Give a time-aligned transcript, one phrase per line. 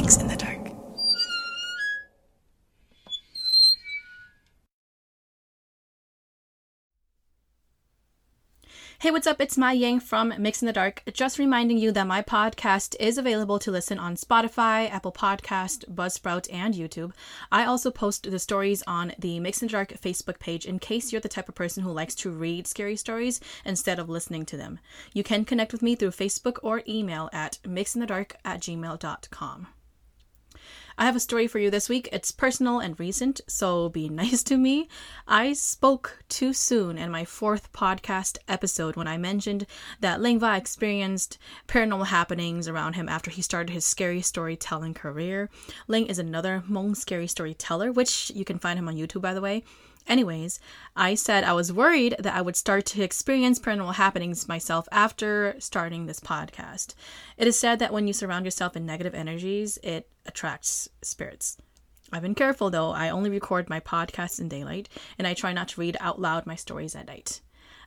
[0.00, 0.56] Myx in the Dark.
[9.00, 9.42] Hey, what's up?
[9.42, 11.02] It's Mai Yang from Myx in the Dark.
[11.12, 16.50] Just reminding you that my podcast is available to listen on Spotify, Apple Podcast, Buzzsprout,
[16.50, 17.12] and YouTube.
[17.52, 21.12] I also post the stories on the Myx in the Dark Facebook page in case
[21.12, 24.56] you're the type of person who likes to read scary stories instead of listening to
[24.56, 24.78] them.
[25.12, 29.66] You can connect with me through Facebook or email at myxinthedark at gmail.com.
[31.00, 32.10] I have a story for you this week.
[32.12, 34.86] It's personal and recent, so be nice to me.
[35.26, 39.64] I spoke too soon in my fourth podcast episode when I mentioned
[40.00, 45.48] that Lingva experienced paranormal happenings around him after he started his scary storytelling career.
[45.88, 49.40] Ling is another Hmong scary storyteller, which you can find him on YouTube, by the
[49.40, 49.64] way.
[50.06, 50.58] Anyways,
[50.96, 55.54] I said I was worried that I would start to experience paranormal happenings myself after
[55.58, 56.94] starting this podcast.
[57.36, 61.56] It is said that when you surround yourself in negative energies, it attracts spirits.
[62.12, 62.90] I've been careful though.
[62.90, 66.44] I only record my podcasts in daylight and I try not to read out loud
[66.46, 67.40] my stories at night.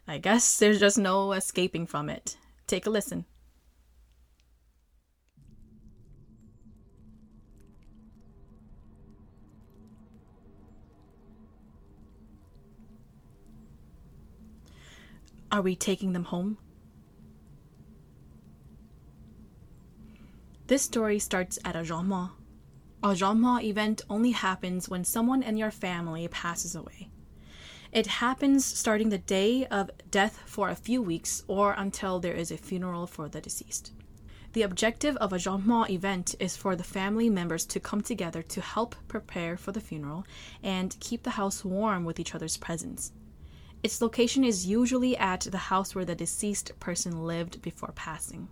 [0.08, 2.38] I guess there's just no escaping from it.
[2.68, 3.26] Take a listen.
[15.54, 16.58] Are we taking them home?
[20.66, 22.32] This story starts at a Jeanmort.
[23.04, 27.12] A Jeanmort event only happens when someone in your family passes away.
[27.92, 32.50] It happens starting the day of death for a few weeks or until there is
[32.50, 33.94] a funeral for the deceased.
[34.54, 38.62] The objective of a Jeanmort event is for the family members to come together to
[38.62, 40.26] help prepare for the funeral
[40.64, 43.12] and keep the house warm with each other's presence.
[43.84, 48.48] Its location is usually at the house where the deceased person lived before passing.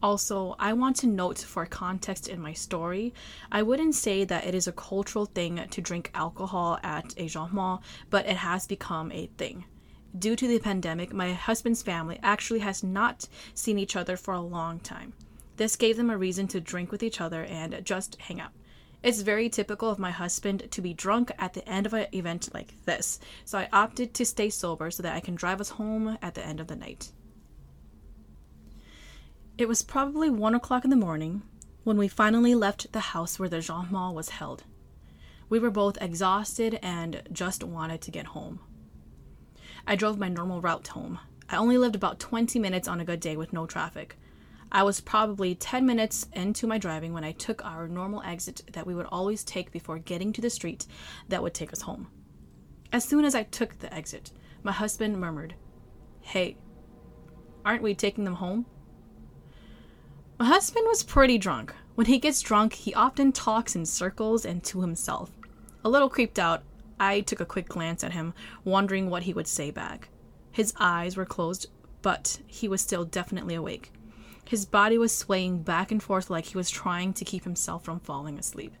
[0.00, 3.12] Also, I want to note for context in my story,
[3.50, 7.80] I wouldn't say that it is a cultural thing to drink alcohol at a Jeanmort,
[8.08, 9.64] but it has become a thing.
[10.16, 14.40] Due to the pandemic, my husband's family actually has not seen each other for a
[14.40, 15.12] long time.
[15.56, 18.52] This gave them a reason to drink with each other and just hang out.
[19.02, 22.48] It's very typical of my husband to be drunk at the end of an event
[22.52, 26.18] like this, so I opted to stay sober so that I can drive us home
[26.20, 27.12] at the end of the night.
[29.56, 31.42] It was probably one o'clock in the morning
[31.84, 34.64] when we finally left the house where the Jeanmort was held.
[35.48, 38.60] We were both exhausted and just wanted to get home.
[39.86, 41.18] I drove my normal route home.
[41.48, 44.18] I only lived about 20 minutes on a good day with no traffic.
[44.70, 48.86] I was probably 10 minutes into my driving when I took our normal exit that
[48.86, 50.86] we would always take before getting to the street
[51.28, 52.08] that would take us home.
[52.92, 54.30] As soon as I took the exit,
[54.62, 55.54] my husband murmured,
[56.20, 56.58] Hey,
[57.64, 58.66] aren't we taking them home?
[60.38, 61.74] My husband was pretty drunk.
[61.94, 65.32] When he gets drunk, he often talks in circles and to himself.
[65.84, 66.62] A little creeped out,
[67.00, 70.10] I took a quick glance at him, wondering what he would say back.
[70.52, 71.66] His eyes were closed,
[72.02, 73.92] but he was still definitely awake.
[74.48, 78.00] His body was swaying back and forth like he was trying to keep himself from
[78.00, 78.72] falling asleep.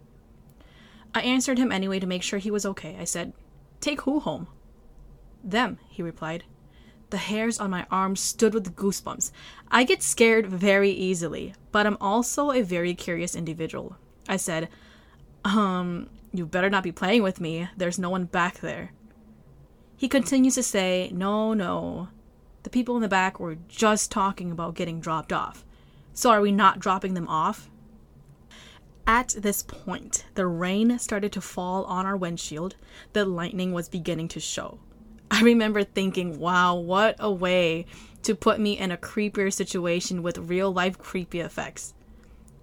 [1.14, 2.96] I answered him anyway to make sure he was okay.
[2.98, 3.34] I said,
[3.78, 4.46] Take who home?
[5.44, 6.44] Them, he replied.
[7.10, 9.30] The hairs on my arms stood with goosebumps.
[9.70, 13.98] I get scared very easily, but I'm also a very curious individual.
[14.26, 14.70] I said,
[15.44, 17.68] Um, you better not be playing with me.
[17.76, 18.92] There's no one back there.
[19.98, 22.08] He continues to say, No, no.
[22.68, 25.64] The people in the back were just talking about getting dropped off.
[26.12, 27.70] So are we not dropping them off?
[29.06, 32.76] At this point, the rain started to fall on our windshield.
[33.14, 34.80] The lightning was beginning to show.
[35.30, 37.86] I remember thinking, wow, what a way
[38.24, 41.94] to put me in a creepier situation with real life creepy effects.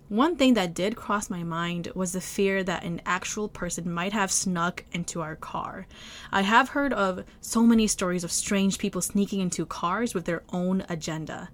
[0.10, 4.14] One thing that did cross my mind was the fear that an actual person might
[4.14, 5.88] have snuck into our car.
[6.32, 10.44] I have heard of so many stories of strange people sneaking into cars with their
[10.54, 11.50] own agenda.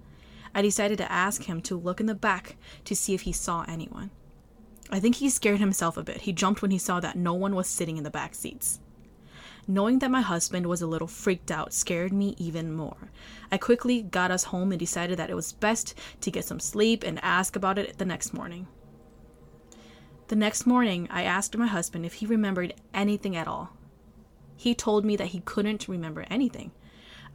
[0.54, 3.64] I decided to ask him to look in the back to see if he saw
[3.66, 4.10] anyone.
[4.90, 6.20] I think he scared himself a bit.
[6.22, 8.80] He jumped when he saw that no one was sitting in the back seats.
[9.68, 13.10] Knowing that my husband was a little freaked out scared me even more.
[13.50, 17.04] I quickly got us home and decided that it was best to get some sleep
[17.04, 18.66] and ask about it the next morning.
[20.28, 23.76] The next morning, I asked my husband if he remembered anything at all.
[24.56, 26.72] He told me that he couldn't remember anything.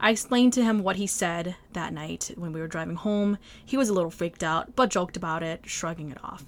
[0.00, 3.38] I explained to him what he said that night when we were driving home.
[3.64, 6.44] He was a little freaked out, but joked about it, shrugging it off.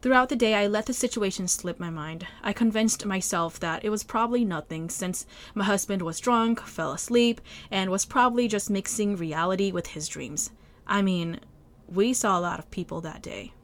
[0.00, 2.24] Throughout the day, I let the situation slip my mind.
[2.40, 7.40] I convinced myself that it was probably nothing since my husband was drunk, fell asleep,
[7.68, 10.52] and was probably just mixing reality with his dreams.
[10.86, 11.40] I mean,
[11.88, 13.54] we saw a lot of people that day.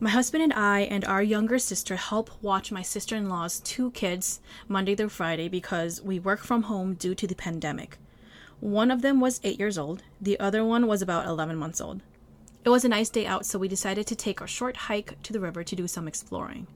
[0.00, 3.90] My husband and I and our younger sister help watch my sister in law's two
[3.90, 7.98] kids Monday through Friday because we work from home due to the pandemic.
[8.60, 12.00] One of them was eight years old, the other one was about 11 months old.
[12.64, 15.34] It was a nice day out, so we decided to take a short hike to
[15.34, 16.66] the river to do some exploring.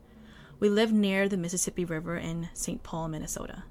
[0.60, 2.82] We live near the Mississippi River in St.
[2.82, 3.64] Paul, Minnesota.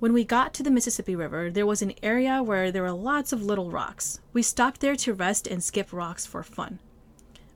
[0.00, 3.32] When we got to the Mississippi River, there was an area where there were lots
[3.32, 4.18] of little rocks.
[4.32, 6.80] We stopped there to rest and skip rocks for fun.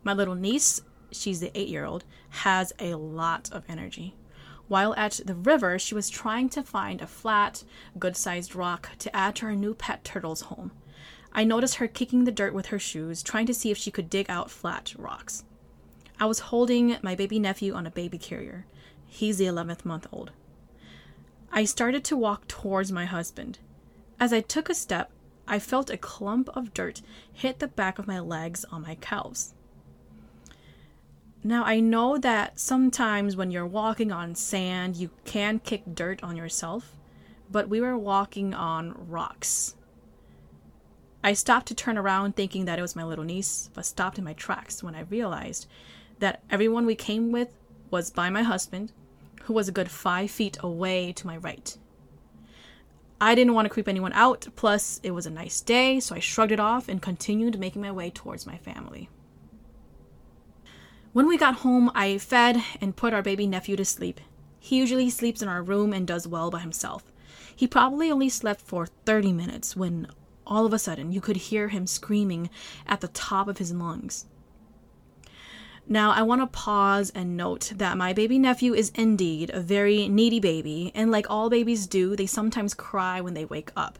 [0.05, 0.81] My little niece,
[1.11, 4.15] she's the eight year old, has a lot of energy.
[4.69, 7.65] While at the river, she was trying to find a flat,
[7.99, 10.71] good sized rock to add to her new pet turtle's home.
[11.33, 14.11] I noticed her kicking the dirt with her shoes, trying to see if she could
[14.11, 15.45] dig out flat rocks.
[16.21, 18.67] I was holding my baby nephew on a baby carrier.
[19.07, 20.33] He's the 11th month old.
[21.53, 23.59] I started to walk towards my husband.
[24.21, 25.11] As I took a step,
[25.47, 27.03] I felt a clump of dirt
[27.33, 29.55] hit the back of my legs on my calves.
[31.45, 36.37] Now, I know that sometimes when you're walking on sand, you can kick dirt on
[36.37, 36.97] yourself,
[37.51, 39.77] but we were walking on rocks.
[41.23, 44.25] I stopped to turn around thinking that it was my little niece, but stopped in
[44.25, 45.67] my tracks when I realized
[46.21, 47.55] that everyone we came with
[47.91, 48.93] was by my husband,
[49.43, 51.77] who was a good five feet away to my right.
[53.21, 56.21] I didn't want to creep anyone out, plus, it was a nice day, so I
[56.21, 59.09] shrugged it off and continued making my way towards my family.
[61.13, 64.21] When we got home, I fed and put our baby nephew to sleep.
[64.61, 67.03] He usually sleeps in our room and does well by himself.
[67.57, 70.07] He probably only slept for 30 minutes when
[70.49, 72.51] all of a sudden you could hear him screaming
[72.87, 74.27] at the top of his lungs.
[75.91, 80.07] Now, I want to pause and note that my baby nephew is indeed a very
[80.07, 83.99] needy baby, and like all babies do, they sometimes cry when they wake up.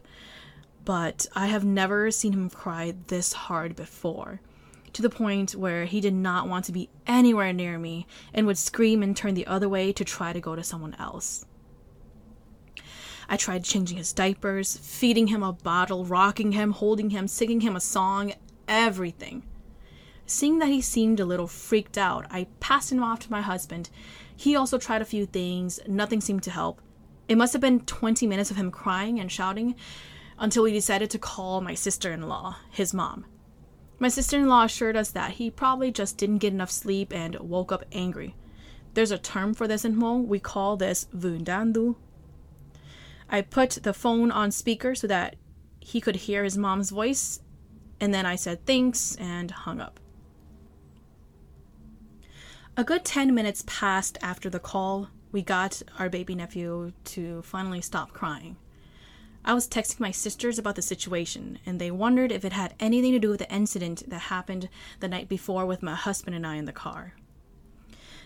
[0.85, 4.39] But I have never seen him cry this hard before,
[4.93, 8.05] to the point where he did not want to be anywhere near me
[8.35, 11.43] and would scream and turn the other way to try to go to someone else.
[13.31, 17.75] I tried changing his diapers, feeding him a bottle, rocking him, holding him, singing him
[17.75, 18.33] a song,
[18.67, 19.43] everything.
[20.25, 23.91] Seeing that he seemed a little freaked out, I passed him off to my husband.
[24.35, 26.81] He also tried a few things, nothing seemed to help.
[27.27, 29.75] It must have been 20 minutes of him crying and shouting
[30.39, 33.25] until we decided to call my sister in law, his mom.
[33.99, 37.35] My sister in law assured us that he probably just didn't get enough sleep and
[37.35, 38.35] woke up angry.
[38.95, 40.25] There's a term for this in Hmong.
[40.25, 41.95] We call this vundandu.
[43.29, 45.35] I put the phone on speaker so that
[45.79, 47.39] he could hear his mom's voice,
[47.99, 49.99] and then I said thanks and hung up.
[52.75, 55.09] A good 10 minutes passed after the call.
[55.31, 58.57] We got our baby nephew to finally stop crying.
[59.43, 63.11] I was texting my sisters about the situation, and they wondered if it had anything
[63.13, 66.55] to do with the incident that happened the night before with my husband and I
[66.55, 67.13] in the car.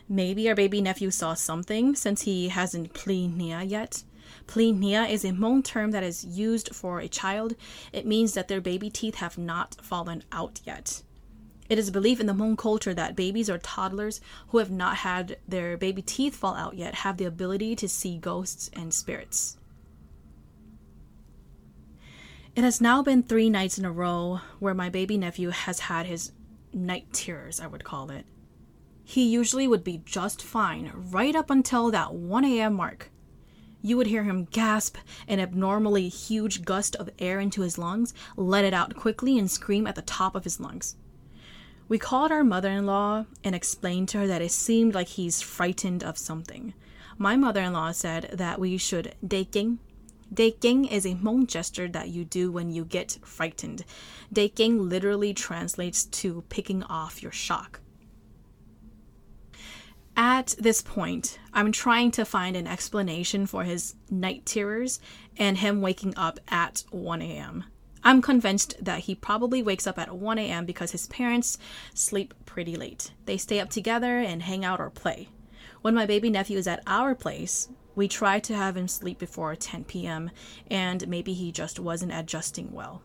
[0.07, 4.03] Maybe our baby nephew saw something since he hasn't niya yet.
[4.47, 7.55] Pliin niya is a Hmong term that is used for a child.
[7.91, 11.03] It means that their baby teeth have not fallen out yet.
[11.69, 15.37] It is believed in the Hmong culture that babies or toddlers who have not had
[15.47, 19.57] their baby teeth fall out yet have the ability to see ghosts and spirits.
[22.55, 26.05] It has now been three nights in a row where my baby nephew has had
[26.05, 26.31] his
[26.71, 28.25] night terrors, I would call it.
[29.03, 32.75] He usually would be just fine right up until that 1 a.m.
[32.75, 33.09] mark.
[33.85, 34.95] You would hear him gasp
[35.27, 39.85] an abnormally huge gust of air into his lungs, let it out quickly, and scream
[39.85, 40.95] at the top of his lungs.
[41.89, 45.41] We called our mother in law and explained to her that it seemed like he's
[45.41, 46.73] frightened of something.
[47.17, 49.79] My mother in law said that we should daking.
[50.33, 53.83] Daking is a Hmong gesture that you do when you get frightened.
[54.31, 57.81] Daking literally translates to picking off your shock.
[60.15, 64.99] At this point, I'm trying to find an explanation for his night terrors
[65.37, 67.65] and him waking up at 1 a.m.
[68.03, 70.65] I'm convinced that he probably wakes up at 1 a.m.
[70.65, 71.57] because his parents
[71.93, 73.11] sleep pretty late.
[73.25, 75.29] They stay up together and hang out or play.
[75.81, 79.55] When my baby nephew is at our place, we try to have him sleep before
[79.55, 80.31] 10 p.m.,
[80.69, 83.03] and maybe he just wasn't adjusting well.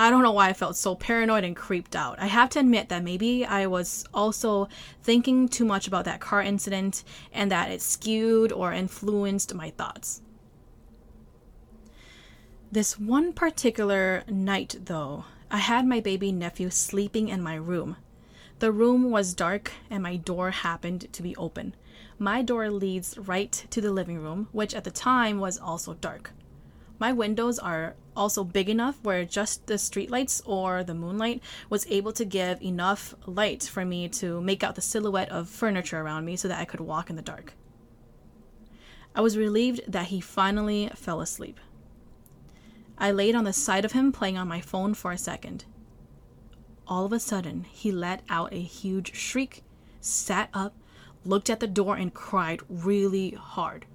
[0.00, 2.20] I don't know why I felt so paranoid and creeped out.
[2.20, 4.68] I have to admit that maybe I was also
[5.02, 7.02] thinking too much about that car incident
[7.32, 10.22] and that it skewed or influenced my thoughts.
[12.70, 17.96] This one particular night, though, I had my baby nephew sleeping in my room.
[18.60, 21.74] The room was dark and my door happened to be open.
[22.20, 26.30] My door leads right to the living room, which at the time was also dark.
[26.98, 31.40] My windows are also big enough where just the streetlights or the moonlight
[31.70, 36.00] was able to give enough light for me to make out the silhouette of furniture
[36.00, 37.52] around me so that I could walk in the dark.
[39.14, 41.60] I was relieved that he finally fell asleep.
[42.98, 45.64] I laid on the side of him playing on my phone for a second.
[46.88, 49.62] All of a sudden, he let out a huge shriek,
[50.00, 50.74] sat up,
[51.24, 53.86] looked at the door, and cried really hard.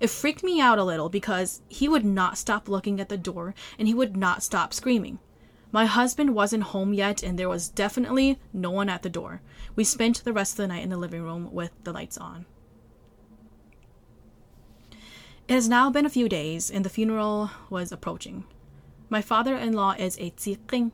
[0.00, 3.54] It freaked me out a little because he would not stop looking at the door
[3.78, 5.18] and he would not stop screaming.
[5.70, 9.42] My husband wasn't home yet and there was definitely no one at the door.
[9.76, 12.46] We spent the rest of the night in the living room with the lights on.
[15.46, 18.44] It has now been a few days and the funeral was approaching.
[19.10, 20.92] My father in law is a tsiqing.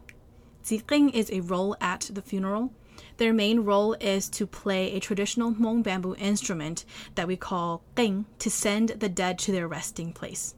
[0.63, 2.73] Tsiqing is a role at the funeral
[3.17, 8.25] their main role is to play a traditional Hmong bamboo instrument that we call qeej
[8.39, 10.55] to send the dead to their resting place.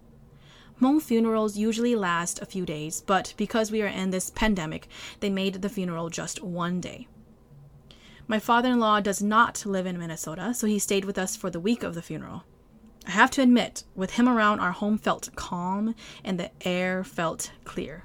[0.81, 4.89] Hmong funerals usually last a few days, but because we are in this pandemic,
[5.21, 7.09] they made the funeral just one day.
[8.29, 11.49] My father in law does not live in Minnesota, so he stayed with us for
[11.49, 12.45] the week of the funeral.
[13.07, 15.95] I have to admit, with him around, our home felt calm
[16.25, 18.05] and the air felt clear.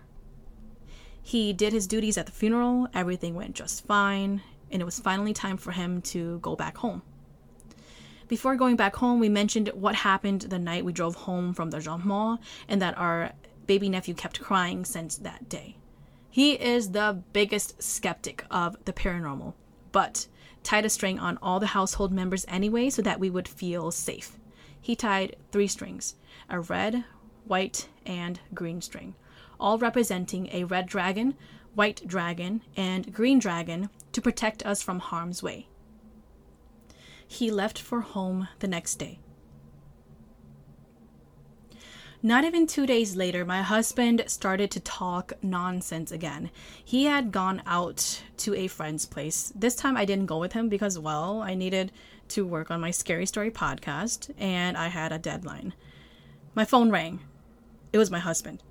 [1.23, 5.33] He did his duties at the funeral, everything went just fine, and it was finally
[5.33, 7.01] time for him to go back home.
[8.27, 11.79] Before going back home, we mentioned what happened the night we drove home from the
[11.79, 13.33] Jean and that our
[13.67, 15.75] baby nephew kept crying since that day.
[16.29, 19.53] He is the biggest skeptic of the paranormal,
[19.91, 20.27] but
[20.63, 24.37] tied a string on all the household members anyway so that we would feel safe.
[24.81, 26.15] He tied three strings
[26.49, 27.03] a red,
[27.45, 29.15] white, and green string
[29.61, 31.35] all representing a red dragon,
[31.75, 35.67] white dragon, and green dragon to protect us from harm's way.
[37.25, 39.19] He left for home the next day.
[42.23, 46.51] Not even two days later, my husband started to talk nonsense again.
[46.83, 49.51] He had gone out to a friend's place.
[49.55, 51.91] This time I didn't go with him because, well, I needed
[52.29, 55.73] to work on my Scary Story podcast and I had a deadline.
[56.53, 57.21] My phone rang.
[57.91, 58.61] It was my husband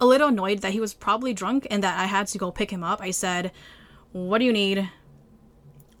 [0.00, 2.70] a little annoyed that he was probably drunk and that I had to go pick
[2.70, 3.52] him up, I said,
[4.12, 4.90] What do you need?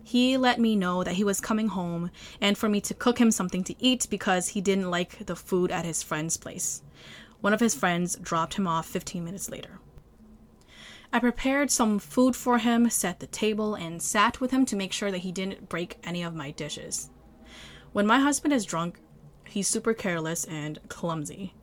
[0.02, 2.10] He let me know that he was coming home
[2.40, 5.72] and for me to cook him something to eat because he didn't like the food
[5.72, 6.82] at his friend's place.
[7.40, 9.80] One of his friends dropped him off 15 minutes later.
[11.12, 14.92] I prepared some food for him, set the table, and sat with him to make
[14.92, 17.10] sure that he didn't break any of my dishes.
[17.92, 18.98] When my husband is drunk,
[19.46, 21.54] he's super careless and clumsy.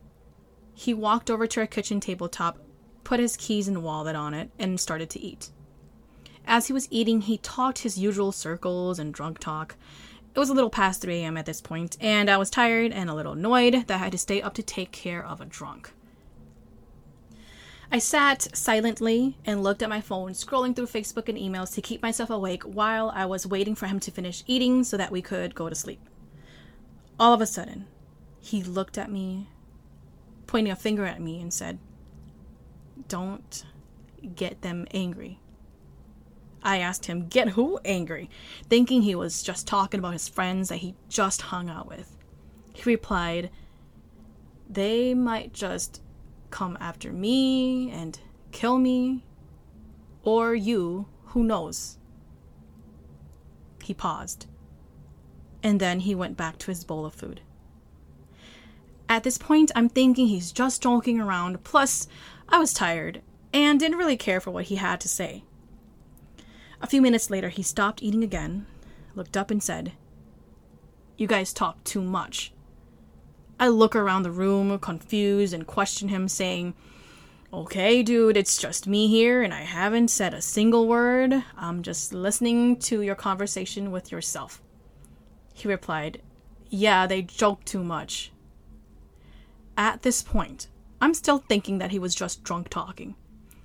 [0.74, 2.58] He walked over to our kitchen tabletop,
[3.04, 5.50] put his keys and wallet on it, and started to eat.
[6.46, 9.76] As he was eating, he talked his usual circles and drunk talk.
[10.34, 11.38] It was a little past 3 a.m.
[11.38, 14.18] at this point, and I was tired and a little annoyed that I had to
[14.18, 15.92] stay up to take care of a drunk.
[17.94, 22.02] I sat silently and looked at my phone, scrolling through Facebook and emails to keep
[22.02, 25.54] myself awake while I was waiting for him to finish eating so that we could
[25.54, 26.00] go to sleep.
[27.20, 27.88] All of a sudden,
[28.40, 29.50] he looked at me
[30.52, 31.80] pointing a finger at me and said,
[33.08, 33.64] Don't
[34.36, 35.40] get them angry.
[36.62, 38.30] I asked him, Get who angry?
[38.68, 42.18] thinking he was just talking about his friends that he just hung out with.
[42.74, 43.50] He replied,
[44.70, 46.02] They might just
[46.50, 48.20] come after me and
[48.52, 49.24] kill me.
[50.24, 51.98] Or you, who knows?
[53.82, 54.48] He paused.
[55.64, 57.40] And then he went back to his bowl of food.
[59.12, 62.08] At this point, I'm thinking he's just joking around, plus,
[62.48, 65.44] I was tired and didn't really care for what he had to say.
[66.82, 68.68] A few minutes later, he stopped eating again,
[69.14, 69.92] looked up, and said,
[71.18, 72.54] You guys talk too much.
[73.60, 76.74] I look around the room, confused, and question him, saying,
[77.52, 81.44] Okay, dude, it's just me here, and I haven't said a single word.
[81.58, 84.62] I'm just listening to your conversation with yourself.
[85.54, 86.22] He replied,
[86.70, 88.32] Yeah, they joke too much
[89.78, 90.68] at this point,
[91.00, 93.16] I'm still thinking that he was just drunk talking.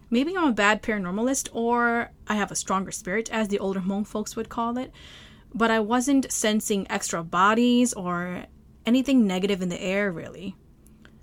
[0.08, 4.06] Maybe I'm a bad paranormalist, or I have a stronger spirit, as the older Hmong
[4.06, 4.92] folks would call it,
[5.52, 8.44] but I wasn't sensing extra bodies or
[8.84, 10.54] anything negative in the air, really.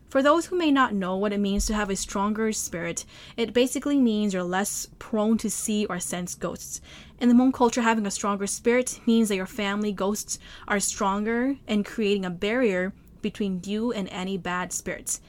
[0.09, 3.03] For those who may not know what it means to have a stronger spirit,
[3.35, 6.81] it basically means you're less prone to see or sense ghosts.
[7.19, 10.37] In the Hmong culture, having a stronger spirit means that your family ghosts
[10.67, 15.19] are stronger and creating a barrier between you and any bad spirits.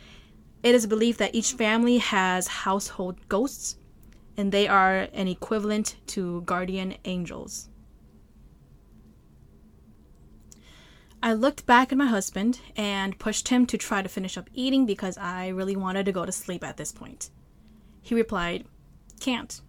[0.63, 3.77] It is believed that each family has household ghosts,
[4.37, 7.71] and they are an equivalent to guardian angels.
[11.23, 14.85] I looked back at my husband and pushed him to try to finish up eating
[14.85, 17.31] because I really wanted to go to sleep at this point.
[18.03, 18.67] He replied,
[19.21, 19.63] Can't.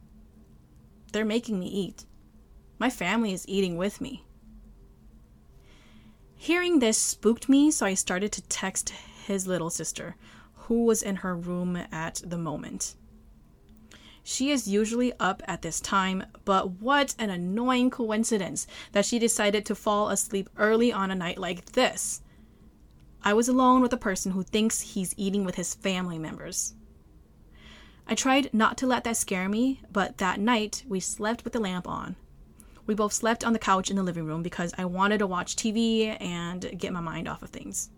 [1.13, 2.03] They're making me eat.
[2.77, 4.24] My family is eating with me.
[6.45, 8.93] Hearing this spooked me, so I started to text
[9.25, 10.15] his little sister,
[10.53, 12.93] who was in her room at the moment.
[14.21, 19.65] She is usually up at this time, but what an annoying coincidence that she decided
[19.65, 22.21] to fall asleep early on a night like this.
[23.23, 26.75] I was alone with a person who thinks he's eating with his family members.
[28.05, 31.59] I tried not to let that scare me, but that night we slept with the
[31.59, 32.15] lamp on.
[32.85, 35.55] We both slept on the couch in the living room because I wanted to watch
[35.55, 37.89] TV and get my mind off of things.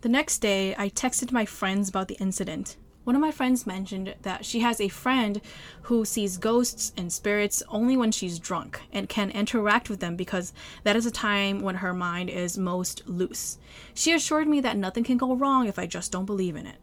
[0.00, 2.76] The next day, I texted my friends about the incident.
[3.04, 5.40] One of my friends mentioned that she has a friend
[5.82, 10.52] who sees ghosts and spirits only when she's drunk and can interact with them because
[10.84, 13.58] that is a time when her mind is most loose.
[13.94, 16.76] She assured me that nothing can go wrong if I just don't believe in it.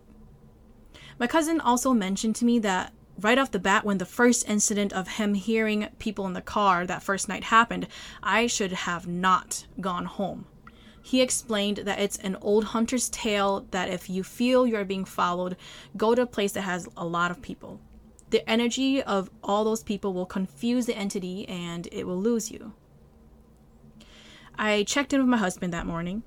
[1.19, 4.93] My cousin also mentioned to me that right off the bat, when the first incident
[4.93, 7.87] of him hearing people in the car that first night happened,
[8.21, 10.45] I should have not gone home.
[11.01, 15.55] He explained that it's an old hunter's tale that if you feel you're being followed,
[15.95, 17.79] go to a place that has a lot of people.
[18.29, 22.73] The energy of all those people will confuse the entity and it will lose you.
[24.59, 26.23] I checked in with my husband that morning.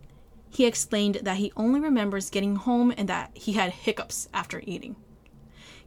[0.49, 4.97] He explained that he only remembers getting home and that he had hiccups after eating.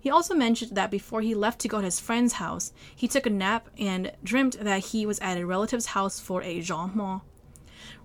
[0.03, 3.25] He also mentioned that before he left to go to his friend's house, he took
[3.25, 7.22] a nap and dreamt that he was at a relative's house for a Jean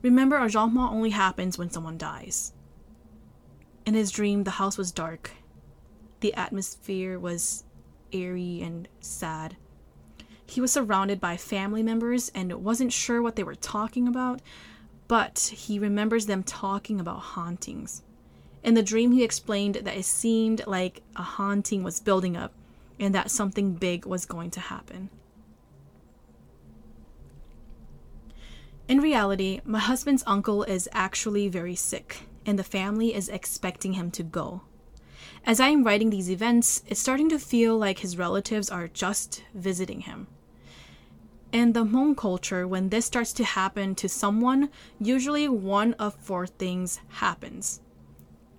[0.00, 2.52] Remember, a Jeanmot only happens when someone dies.
[3.85, 5.33] In his dream, the house was dark.
[6.21, 7.64] The atmosphere was
[8.12, 9.57] eerie and sad.
[10.47, 14.40] He was surrounded by family members and wasn't sure what they were talking about,
[15.09, 18.05] but he remembers them talking about hauntings.
[18.69, 22.53] In the dream, he explained that it seemed like a haunting was building up
[23.01, 25.09] and that something big was going to happen.
[28.87, 34.11] In reality, my husband's uncle is actually very sick, and the family is expecting him
[34.11, 34.61] to go.
[35.47, 39.45] As I am writing these events, it's starting to feel like his relatives are just
[39.54, 40.26] visiting him.
[41.52, 44.69] In the Hmong culture, when this starts to happen to someone,
[45.00, 47.81] usually one of four things happens.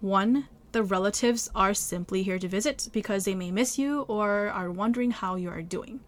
[0.02, 4.72] One, the relatives are simply here to visit because they may miss you or are
[4.72, 6.00] wondering how you are doing.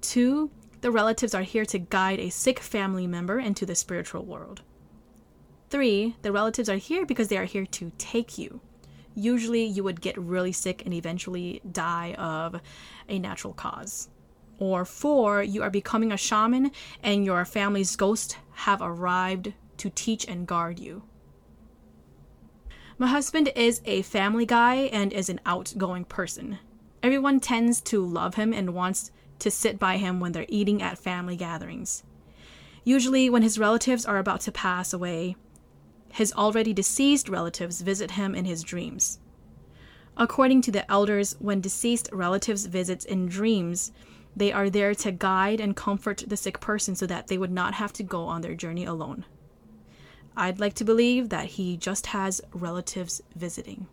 [0.00, 4.62] Two, the relatives are here to guide a sick family member into the spiritual world.
[5.68, 8.60] Three, the relatives are here because they are here to take you.
[9.14, 12.60] Usually, you would get really sick and eventually die of
[13.08, 14.08] a natural cause.
[14.58, 16.70] Or four, you are becoming a shaman
[17.02, 21.02] and your family's ghosts have arrived to teach and guard you.
[23.00, 26.58] My husband is a family guy and is an outgoing person.
[27.02, 30.98] Everyone tends to love him and wants to sit by him when they're eating at
[30.98, 32.02] family gatherings.
[32.84, 35.36] Usually, when his relatives are about to pass away,
[36.12, 39.18] his already deceased relatives visit him in his dreams.
[40.18, 43.92] According to the elders, when deceased relatives visit in dreams,
[44.36, 47.72] they are there to guide and comfort the sick person so that they would not
[47.72, 49.24] have to go on their journey alone.
[50.36, 53.86] I'd like to believe that he just has relatives visiting.